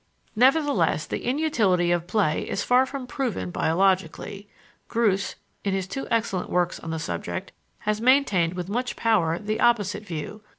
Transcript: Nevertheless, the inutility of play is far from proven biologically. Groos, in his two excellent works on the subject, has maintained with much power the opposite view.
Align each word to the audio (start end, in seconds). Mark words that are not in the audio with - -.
Nevertheless, 0.35 1.05
the 1.05 1.23
inutility 1.23 1.91
of 1.91 2.07
play 2.07 2.49
is 2.49 2.63
far 2.63 2.87
from 2.87 3.05
proven 3.05 3.51
biologically. 3.51 4.49
Groos, 4.87 5.35
in 5.63 5.75
his 5.75 5.85
two 5.87 6.07
excellent 6.09 6.49
works 6.49 6.79
on 6.79 6.89
the 6.89 6.97
subject, 6.97 7.51
has 7.81 8.01
maintained 8.01 8.55
with 8.55 8.67
much 8.67 8.95
power 8.95 9.37
the 9.37 9.59
opposite 9.59 10.03
view. 10.03 10.41